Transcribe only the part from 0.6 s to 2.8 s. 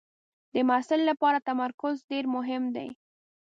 محصل لپاره تمرکز ډېر مهم